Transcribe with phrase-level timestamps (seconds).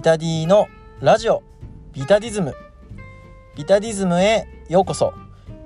[0.00, 0.66] ビタディの
[1.00, 1.42] ラジオ
[1.92, 2.54] ビタディズム。
[3.54, 5.12] ビタディズムへようこそ。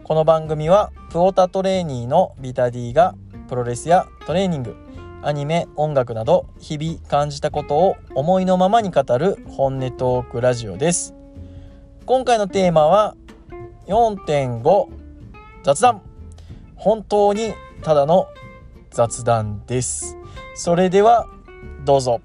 [0.03, 3.15] この番組はプオタトレーニーのビタディが
[3.49, 4.75] プロレスやトレーニング
[5.23, 11.15] アニメ音楽など日々感じたことを思いのままに語る本音トークラジオです。
[12.05, 13.15] 今回のテーマは
[13.87, 14.89] 4.5
[15.63, 16.03] 雑談。
[16.75, 18.27] 本当にただの
[18.91, 20.17] 雑談です。
[20.57, 21.29] それでは
[21.85, 22.21] どうぞ。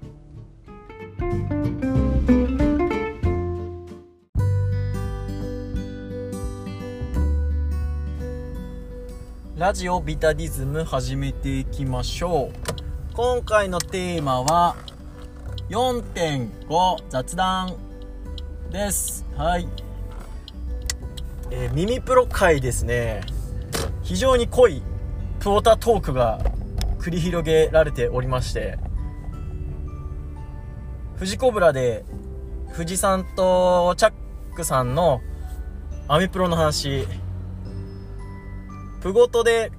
[9.70, 13.14] ラジオビタディズム始めていきましょう。
[13.14, 14.74] 今回のテーマは
[15.68, 17.76] 4.5雑談
[18.72, 19.24] です。
[19.36, 19.68] はい。
[21.52, 23.20] えー、耳プロ界ですね。
[24.02, 24.82] 非常に濃い
[25.38, 26.40] プオタトークが
[26.98, 28.76] 繰り広げられておりまして
[31.14, 32.04] 富士コブラで
[32.74, 34.12] 富士さんとチャッ
[34.56, 35.20] クさんの
[36.08, 37.06] アメプロの話
[39.00, 39.72] プゴトで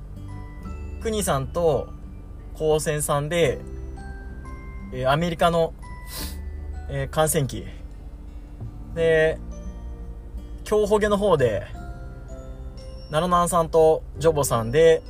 [1.01, 1.89] 国さんと
[2.55, 3.59] 高専さんで、
[4.93, 5.73] え、アメリカの、
[6.89, 7.65] えー、観戦機。
[8.95, 9.37] で
[10.63, 11.65] 競歩ゲの方で
[13.09, 15.01] ナロナンさんとジョボさんで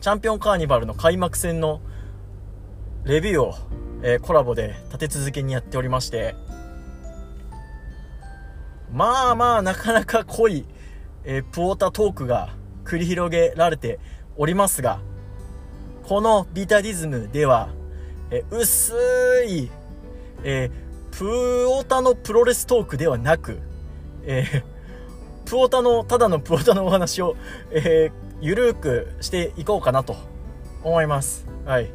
[0.00, 1.80] チャンピオンカーニバルの開幕戦の
[3.04, 3.54] レビューを、
[4.02, 6.34] えー、コラボで立て続けにやっておりまして。
[8.92, 10.64] まあまあなかなか濃い、
[11.24, 12.54] えー、プオータトークが
[12.86, 13.98] 繰り広げられて
[14.36, 15.00] おりますが
[16.04, 17.68] このビタディズムでは、
[18.30, 18.94] え、薄
[19.48, 19.68] い、
[20.44, 23.58] えー、プオタのプロレストークではなく、
[24.24, 27.36] えー、プオタのただのプオタのお話を、
[27.72, 30.14] えー、ゆるくしていこうかなと
[30.84, 31.44] 思います。
[31.64, 31.90] はい。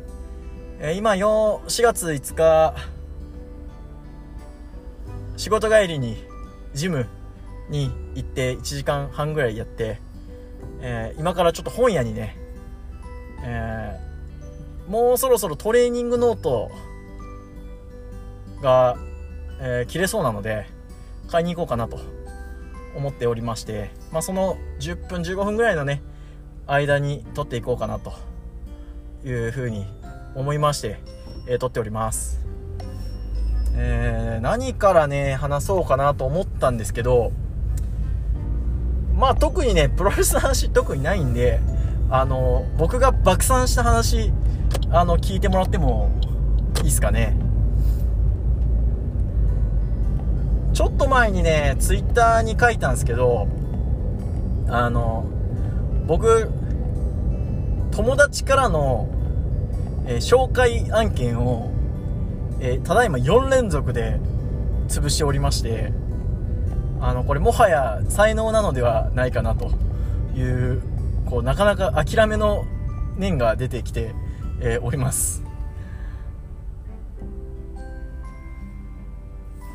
[0.79, 2.75] えー、今4、4月5日、
[5.37, 6.17] 仕事帰りに
[6.73, 7.07] ジム
[7.69, 10.01] に行って1時間半ぐらいやって、
[10.81, 12.37] えー、今からちょっと本屋にね、
[13.43, 16.71] えー、もうそろそろトレーニングノート
[18.61, 18.97] が、
[19.59, 20.67] えー、切れそうなので、
[21.27, 21.99] 買いに行こうかなと
[22.95, 26.01] 思っておりまして、まあ、その10分15分ぐらいのね、
[26.67, 28.13] 間に撮っていこうかなと
[29.25, 29.85] いうふうに
[30.35, 30.99] 思いまして、
[31.47, 32.41] えー、撮っております。
[33.73, 37.31] えー、何からね、話そうかなと思ったんですけど、
[39.21, 41.59] まあ特にね、プロレスの話特にないんで、
[42.09, 44.33] あの、僕が爆散した話、
[44.89, 46.09] あの、聞いてもらっても
[46.77, 47.37] いいですかね。
[50.73, 53.47] ちょっと前にね、ツイッターに書いたんですけど、
[54.67, 55.25] あの、
[56.07, 56.49] 僕、
[57.91, 59.07] 友達からの、
[60.07, 61.69] えー、紹介案件を、
[62.59, 64.19] えー、ただいま4連続で
[64.87, 65.93] 潰しておりまして、
[67.01, 69.71] あの、これもはや才能なのではないかなと
[70.35, 70.81] いう、
[71.25, 72.63] こう、なかなか諦めの
[73.17, 74.13] 念が出てきて、
[74.61, 75.43] えー、おります。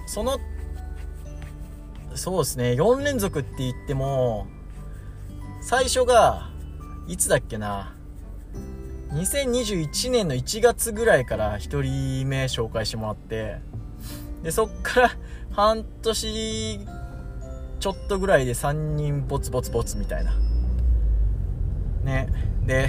[0.06, 0.38] その、
[2.14, 4.46] そうですね、4連続って言っても、
[5.60, 6.50] 最初が、
[7.08, 7.92] いつだっけな。
[9.12, 13.56] 2021年の1月ぐらいから1人目紹介してもらって、
[14.44, 15.10] で、そっから
[15.50, 16.86] 半年
[17.78, 20.34] ちょっとぐらいで3人ボツボツボツみたいな。
[22.04, 22.28] ね。
[22.64, 22.88] で、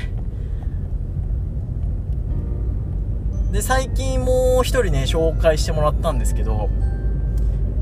[3.51, 6.69] で、最近もう1人ね、紹介してもらったんですけど、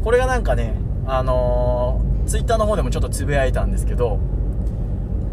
[0.04, 0.76] これがなんかね、
[1.08, 4.20] あのー、ツイッターの方でもちょっとつぶやいたんですけど、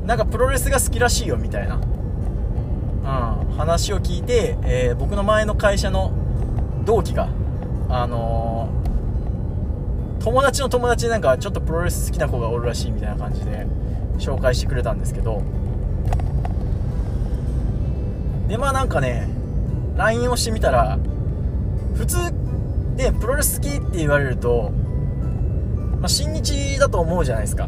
[0.05, 6.13] なんかプロレスが好きらしいよみたいな、うん、話を聞いて、えー、僕の前の会社の
[6.85, 7.29] 同期が、
[7.89, 8.92] あのー、
[10.23, 13.67] 友達の友達なんかちょっとプロレス好きな子がおるらしいみたいな感じで
[14.19, 15.43] 紹介してくれたんですけど。
[18.49, 19.29] でまあなんかね
[19.97, 20.99] LINE をしてみたら
[21.97, 22.19] 普通
[22.97, 24.71] でプロレス好きって言われると、
[26.01, 27.67] まあ、新日だと思うじゃないですか。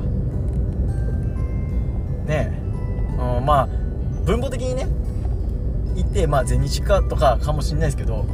[2.27, 2.53] ね
[3.19, 3.69] うん、まあ
[4.25, 4.87] 分母的にね
[5.97, 8.27] 行ってまあ全日かとかかもしれないですけど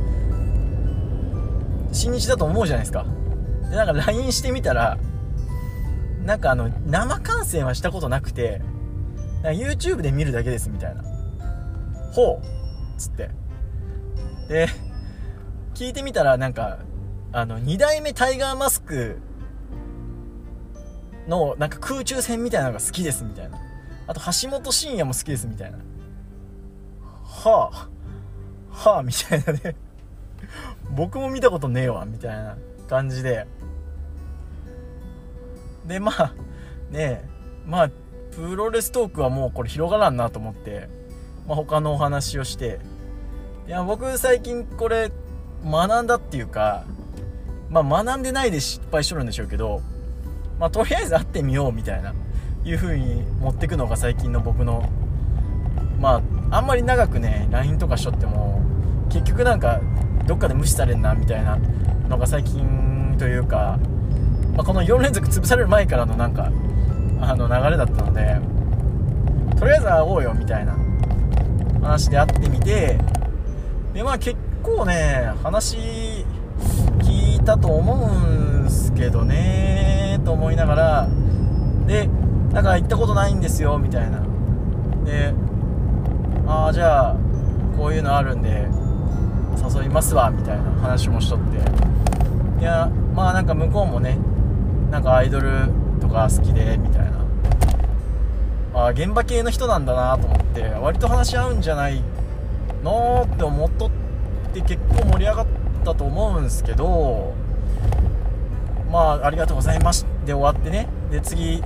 [1.93, 3.07] 新日だと思うじゃないですか。
[3.71, 4.99] でなんか LINE してみたら
[6.25, 8.61] なんかあの生観戦はしたことなくて
[9.43, 11.03] な YouTube で見るだけですみたいな。
[12.13, 13.31] ほうっつって。
[14.49, 14.69] で
[15.75, 16.81] 聞いてみたらなんか
[17.33, 19.19] あの2代目タイガーマスク
[21.29, 23.59] のなんか空中戦みたいなのが好きですみたいな。
[24.09, 25.79] あと橋本真也も好きですみたいな。
[27.23, 27.89] はあ
[28.71, 29.77] はあみたいなね。
[30.91, 32.57] 僕も見たことねえわみたいな。
[32.91, 33.47] 感じで。
[35.87, 36.35] でまあ
[36.91, 37.25] ね
[37.65, 37.91] まあ
[38.33, 40.89] プロレストークはもうこれ広がらんなと思って、
[41.47, 42.81] まあ、他のお話をして。
[43.67, 45.13] いや僕最近これ
[45.65, 46.85] 学んだっていうか
[47.69, 49.81] まあ学んでないで失敗しとるんでしょうけど
[50.59, 52.13] まあとりあえず会ってみようみたいな
[52.65, 54.89] いう風に持ってくのが最近の僕の
[56.01, 56.21] ま
[56.51, 58.61] ああんまり長くね LINE とかしとっても
[59.09, 59.81] 結局なんか
[60.27, 61.59] どっかで無視されんなみたいな
[62.09, 62.80] のが最近
[63.21, 63.79] というか、
[64.57, 66.51] まあ、この4連続潰される前からのなんか
[67.21, 68.41] あの流れだったので
[69.59, 70.75] とりあえず会おうよみたいな
[71.83, 72.99] 話で会ってみて
[73.93, 76.25] でまあ結構ね話
[77.01, 78.11] 聞いたと思
[78.63, 81.09] うんすけどねと思いながら
[81.87, 82.09] で
[82.55, 84.23] だから行ったことないんですよみたいな。
[85.05, 85.35] で
[86.47, 87.17] ああじゃあ
[87.77, 88.67] こういうのあるんで
[89.63, 91.59] 誘いますわみたいな話もしとって。
[92.61, 92.91] いや
[93.21, 94.17] まあなんか向こうもね
[94.91, 95.69] なんかアイドル
[96.01, 97.21] とか好きでみたいな。
[98.73, 102.03] あ現場系の人なんだなと思って割と話し合うんじゃない
[102.83, 103.91] のって思っとっ
[104.55, 105.47] て結構盛り上がっ
[105.85, 107.35] たと思うんすけど
[108.91, 110.89] まあありがとうございますで終わってね。
[111.11, 111.63] で次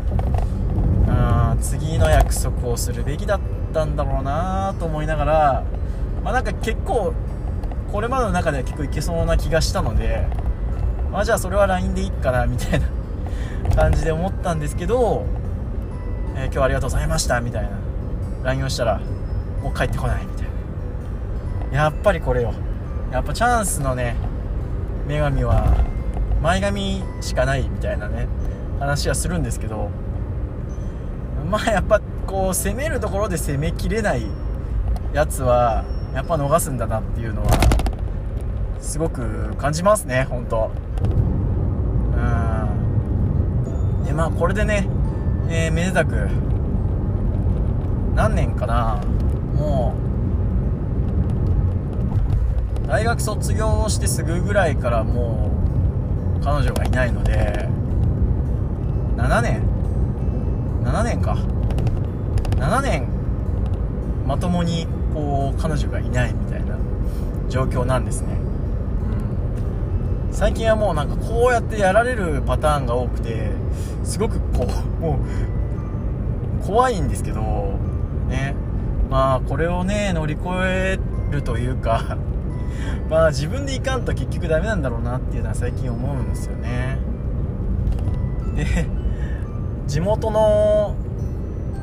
[1.09, 3.41] あ次の約束をするべきだっ
[3.73, 5.65] たんだろうなと思いながら
[6.25, 7.15] まあなんか結構
[7.93, 10.27] これまでの中では結構いけそうな気がしたので
[11.15, 12.89] まあじゃあそれは LINE でいいかなみたいな
[13.77, 15.25] 感じで思ったんですけど、
[16.35, 17.71] えー、今日はありがとうございましたみたいな。
[18.43, 18.99] LINE をしたら
[19.63, 20.49] もう帰ってこないみたい
[21.71, 21.79] な。
[21.79, 22.53] やっぱりこれよ。
[23.13, 24.17] やっぱチャンスのね
[25.07, 25.77] 女神は
[26.43, 28.27] 前髪しかないみたいなね
[28.81, 29.91] 話はするんですけど
[31.49, 34.27] まあやっぱこう攻めるところで攻めきれない
[35.13, 37.53] やつはやっぱ逃すんだなっていうのは
[38.81, 40.84] すごく感じますね本当。
[41.03, 41.07] う
[44.03, 44.05] ん。
[44.05, 44.87] でまあこれでね、
[45.49, 46.29] えー、めでたく
[48.15, 49.01] 何年かな
[49.57, 49.95] も
[52.85, 55.51] う大学卒業してすぐぐらいからも
[56.41, 57.69] う彼女がいないので
[59.17, 59.63] 7年
[60.85, 61.39] ？7年か。
[62.57, 63.07] 7年
[64.27, 66.79] まともにこう彼女がいないみたいな
[67.49, 68.39] 状況なんですね、
[70.35, 73.53] 最近はもうなんかこうやってやられるパターンが多くて
[74.03, 74.67] すごくこう
[75.01, 75.19] も
[76.61, 77.41] う怖いんですけど
[78.29, 78.57] ね。
[79.09, 80.99] まあこれをね乗り越え
[81.31, 82.17] るというか
[83.09, 86.99] まあ自分でいかんと結局ダメなんだろうなっていうのは最近思うんですよね。
[88.57, 88.89] で
[89.87, 90.97] 地元の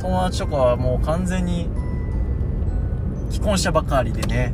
[0.02, 1.70] 友達とかはもう完全に
[3.30, 4.54] 既婚者ばかりでね、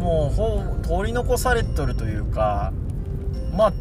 [0.00, 2.72] もうほ取り残されとるというか
[3.54, 3.72] まあ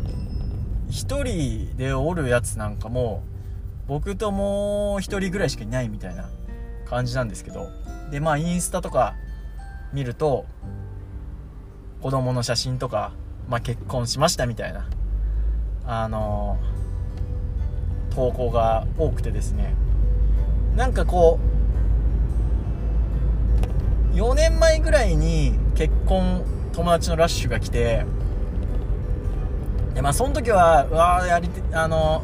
[0.90, 3.24] 1人でおるやつなんかも
[3.88, 6.30] 僕ともう1人ぐらいしかいないみたいな
[6.86, 7.70] 感じなんですけど
[8.12, 9.16] でまあインスタとか
[9.94, 10.46] 見ると
[12.02, 13.14] 子供の写真とか、
[13.48, 14.90] まあ、結婚しましたみたいな
[15.86, 19.74] あのー、投稿が多くてですね。
[20.76, 21.59] なんかこう
[24.20, 28.06] 4年前ぐらいに結婚友達のラッシュが来て
[29.94, 32.22] でまあその時はうわやりてあの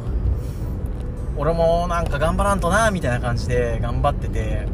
[1.38, 4.66] 俺もなんか頑張らんとなみたいな感じで頑張ってて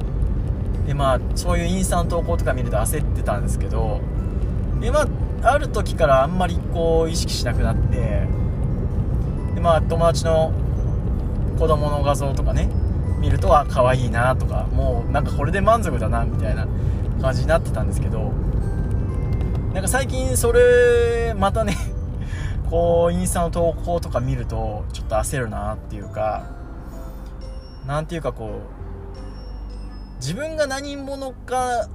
[0.85, 4.01] でまあそういうインスタの投稿とか見ると焦ってたんですけど
[4.81, 5.03] でま
[5.43, 8.27] あある時からあんまりこう意識しなくなって
[9.55, 10.53] でまあ友達の
[11.57, 12.69] 子供の画像とかね
[13.21, 16.67] 見るとあ可愛いなとかもうなんかこれで満足だなみたいな
[17.23, 18.33] 感じになってたんですけど
[19.73, 21.77] なんか最近それまたね
[22.69, 26.45] こうインスタの投稿とか見るとちょっと焦るなっていうか
[27.87, 28.61] 何ていうかこ
[30.11, 31.89] う自分が何者かっ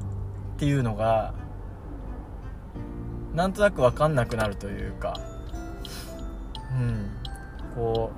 [0.58, 1.34] ていうのが
[3.36, 5.14] なんとなく分かんなくなるというか
[6.80, 7.12] うん
[7.76, 8.12] こ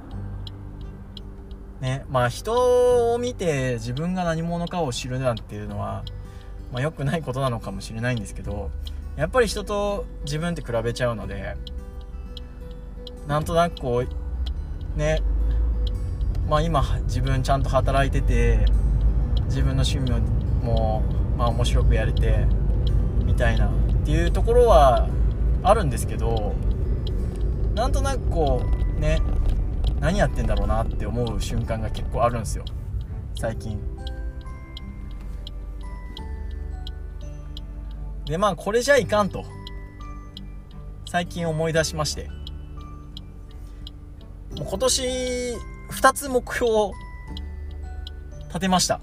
[1.81, 6.03] うねまあ人を見て自分が何者かを知るなんていうのは
[6.71, 8.69] まあ、良くないことなのかもしれないんですけど
[9.15, 11.55] やっぱり人と自分って比べちゃうので
[13.27, 14.03] なんとなくこ
[14.95, 15.21] うね
[16.47, 18.65] まあ今自分ちゃんと働いてて
[19.45, 20.11] 自分の趣味
[20.63, 21.03] も
[21.37, 22.45] まあ面白くやれて
[23.23, 23.71] みたいなっ
[24.05, 25.07] ていうところは
[25.63, 26.53] あるんですけど
[27.75, 28.61] なんとなくこ
[28.97, 29.21] うね
[29.99, 32.63] 何やってんだろうなって思う瞬間が結構あるんですよ。
[33.37, 33.88] 最近。
[38.29, 39.43] でまあこれじゃいかんと。
[41.09, 42.29] 最近思い出しまして。
[44.55, 45.55] もう今年
[45.89, 46.91] 2つ目標を
[48.49, 49.01] 立てました。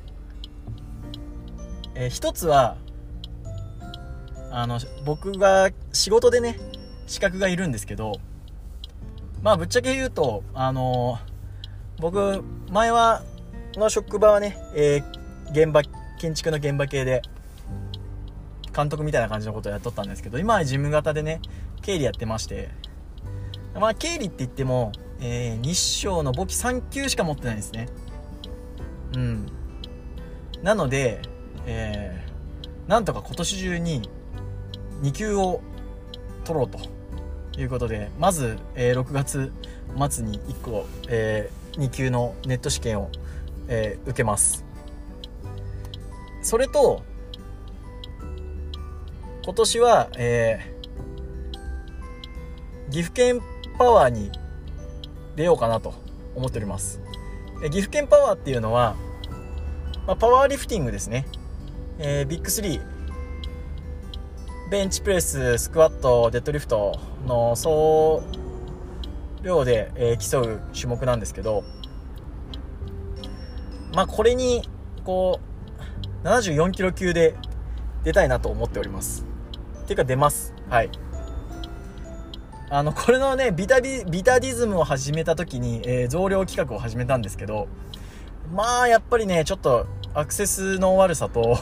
[1.97, 2.77] えー、一つは
[4.53, 6.61] あの僕が仕事でね
[7.09, 8.13] 資格がいるんですけど
[9.43, 11.19] まあぶっちゃけ言うとあの
[11.99, 13.23] 僕前は
[13.75, 15.83] の職場はね、えー、現場
[16.19, 17.23] 建築の現場系で
[18.77, 21.41] 監督みたいな感じのことをやっとったんですけど今は事務型でね
[21.83, 22.71] 経理やってまして。
[23.79, 27.89] まあ経理って言っても、えー、日照の簿記3級しか持ってないですね。
[29.15, 29.47] うん。
[30.63, 31.21] なので
[31.67, 34.09] えー、なんとか今年中に
[35.03, 35.61] 2級を
[36.45, 39.53] 取ろうということでまず、えー、6月
[40.11, 43.11] 末に1個、えー、2級のネット試験を、
[43.69, 44.65] えー、受けます。
[46.43, 47.03] それと
[49.47, 53.41] 今年は、えー、岐阜県
[53.79, 54.33] パワーに
[55.37, 55.95] 出ようかなと
[56.35, 57.01] 思っております。
[57.63, 58.97] 岐阜県パワーっていうのは、
[60.05, 61.29] まあ、パワーリフティングですね。
[62.01, 62.81] えー、ビッグ3
[64.69, 68.25] ベンチプレススクワットデッドリフトの総
[69.45, 71.63] 量で、えー、競う種目なんですけど
[73.95, 74.69] まあこれに
[75.05, 75.39] こ
[76.25, 77.37] う74キロ級で
[78.03, 79.36] 出たいなと思っております。
[79.87, 80.53] っていうか出ます。
[80.69, 80.91] はい。
[82.69, 87.69] あのこれのねビタビビタディズムを始めた時に、えー、増量企画を始めたんですけど
[88.53, 91.61] まあやっぱりねちょっとアクセスの悪さと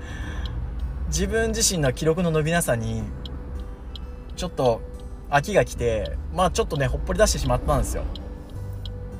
[1.08, 3.04] 自分自身の記録の伸びなさに
[4.36, 4.82] ちょっと
[5.30, 8.02] 飽きが来てまあちょっとねほっぽり出してしまったんですよ、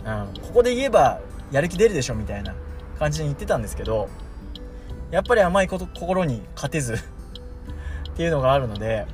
[0.04, 1.20] うん、ここで言えば
[1.50, 2.54] やる気出るでしょみたいな
[2.99, 4.11] 感じに言ってたんですけど
[5.11, 6.99] やっぱり甘いこと心に勝てず
[8.18, 9.06] っていうのがあるので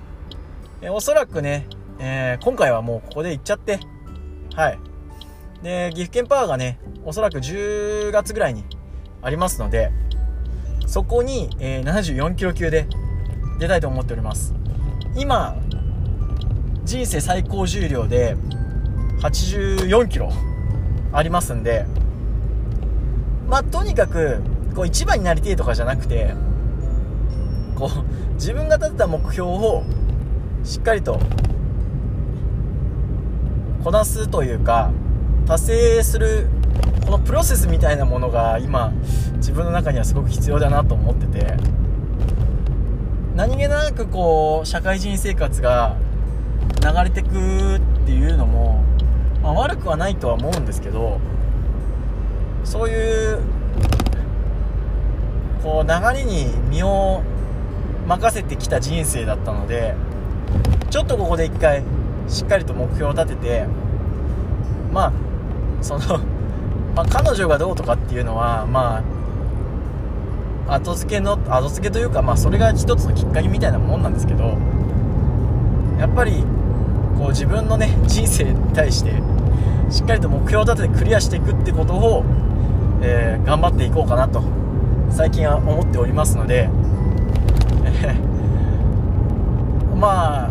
[0.80, 1.66] えおそらくね、
[1.98, 3.78] えー、今回はもうここで行っちゃって
[4.54, 4.78] はい。
[5.62, 8.64] で岐阜県パワーがねおそらく10月ぐらいに
[9.20, 9.92] ありますので
[10.86, 12.86] そこに、えー、74キロ級で
[13.58, 14.54] 出たいと思っております。
[15.14, 15.54] 今
[16.84, 18.36] 人生最高重量で
[19.20, 20.32] 84キロ
[21.12, 21.84] ありますんで
[23.50, 24.40] まあとにかく
[24.74, 26.32] こう一番になりてえとかじゃなくて
[27.74, 29.82] こう自分が立てた目標を
[30.62, 31.18] しっかりと
[33.82, 34.90] こなすというか
[35.46, 36.48] 達成する
[37.04, 38.92] このプロセスみたいなものが今
[39.36, 41.84] 自分の中にはすごく必要だなと思ってて。
[43.34, 45.96] 何気なくこう社会人生活が
[46.80, 47.30] 流れてくっ
[48.06, 48.84] ていうのも、
[49.42, 51.18] まあ、悪くはないとは思うんですけど
[52.62, 53.40] そういう
[55.64, 57.22] こう流れに身を
[58.06, 59.94] 任せてきた人生だったので
[60.90, 61.82] ちょっとここで一回
[62.28, 63.66] しっかりと目標を立てて
[64.92, 65.12] まあ
[65.82, 66.20] その
[66.94, 69.02] まあ、彼女がどうとかっていうのはま
[70.68, 74.56] あ後付けの後付けというか、まあ、それが一つのきっかけみたいなもんなんですけど
[75.98, 76.44] やっぱり
[77.18, 79.10] こう自分のね人生に対して
[79.90, 82.24] しっかりと目標を立ててクリアしていくってことを、
[83.02, 84.42] えー、頑張っていこうかなと
[85.10, 86.68] 最近は思っておりますので、
[89.98, 90.48] まあ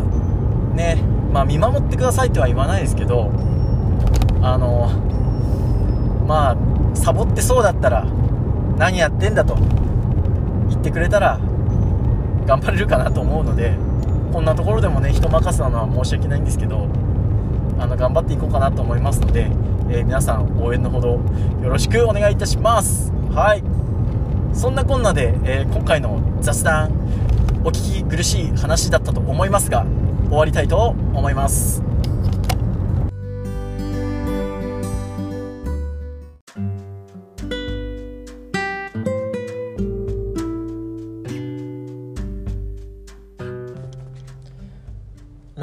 [0.75, 0.97] ね
[1.31, 3.31] まあ見守ってくださいとは言わないですけど
[4.41, 4.89] あの
[6.27, 6.57] まあ
[6.95, 8.05] サボってそうだったら
[8.77, 9.55] 何やってんだと
[10.69, 11.39] 言ってくれたら
[12.45, 13.75] 頑張れるかなと思うので
[14.31, 16.87] こんなところでもね人任せなのは申し訳ないんですけど
[17.79, 19.47] あの頑張っていこうかなと思いますので、
[19.89, 23.11] えー、皆さん応援のほどよろしくお願いいたします。
[23.33, 23.63] はい。
[24.53, 26.91] そんなこんなで、えー、今回の雑談
[27.65, 29.85] お聞き苦しい話だったと思いますが
[30.27, 31.81] 終わりたいと思います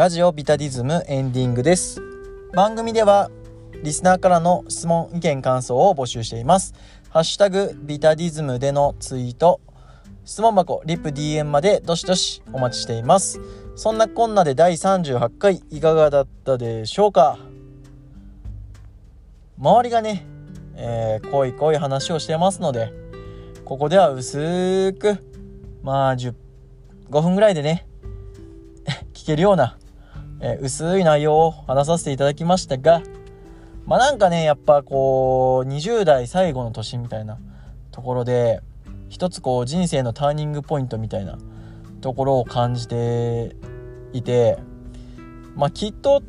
[0.01, 2.01] ラジオビタディズムエンディングです。
[2.55, 3.31] 番組では
[3.83, 6.73] リスナーからの質問、意見、感想を募集しています。
[7.11, 9.61] ハッシュタグビタディズムでのツイート、
[10.31, 13.41] 質問箱、リップ DM までどしどしお待ちしています。
[13.75, 17.37] そんなこんなで第38回いかがだったでしょうか？
[19.59, 20.25] 周りがね、
[20.77, 22.93] えー、濃い濃い話をしてますので、
[23.65, 25.19] ここでは薄く、
[25.83, 26.33] まあ10、
[27.11, 27.89] 5分ぐらいでね、
[29.13, 29.79] 聞けるような
[30.39, 33.03] えー、薄い内容を話させていただきましたが、
[33.85, 37.41] まあなんかね、やっぱこう、20代最後の年みたいな
[37.91, 38.61] ところで、
[39.11, 41.37] 一つこう人生のターニングポイントみたいな
[42.01, 43.57] ところを感じて
[44.13, 44.59] いて
[45.57, 46.23] まあきっと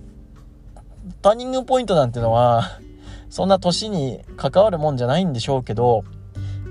[1.21, 2.63] ターニングポイントなんてのは
[3.29, 6.03] そんな年に関わるもんじゃないんでしょうけど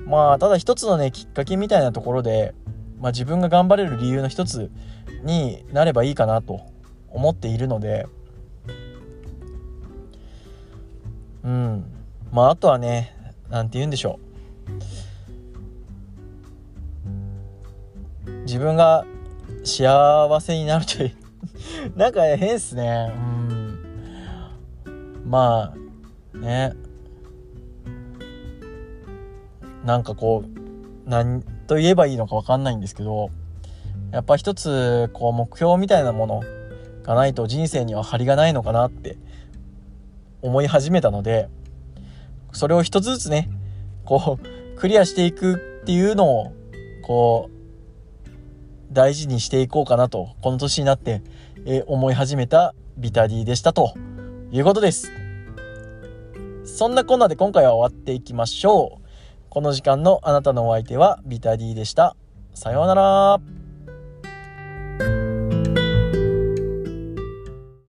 [0.04, 2.54] まあただ一つのねきっかけみたいなところで、
[2.98, 4.70] まあ、自分が頑張れる理由の一つ
[5.22, 6.60] になればいいかなと
[7.08, 8.06] 思っているので
[11.44, 11.84] うん。
[12.32, 13.14] まああとはね
[13.48, 14.29] 何て言うんでしょう。
[18.50, 19.06] 自分が
[19.62, 21.12] 幸せになるという
[21.94, 23.12] なんか変っすね。
[23.14, 25.24] うん。
[25.24, 25.72] ま
[26.34, 26.72] あね。
[29.84, 33.30] なんかこう何と言えばいいのか分かんないんですけど
[34.10, 36.42] やっぱ一つこう目標みたいなもの
[37.04, 39.16] がないと人生には張りがないのかなって
[40.42, 41.48] 思い始めたので
[42.52, 43.48] それを一つずつね
[44.04, 46.52] こうクリアしていくっていうのを
[47.02, 47.59] こう
[48.92, 51.22] 大事にしていこうかなとこの年になって、
[51.66, 53.94] え思い始めたビタディでしたと
[54.50, 55.12] いうことです。
[56.64, 59.00] そんなこんなで今回は終わっていきましょう。
[59.48, 62.16] この時間のあなたのお相手はビタディでした。
[62.54, 63.59] さようなら。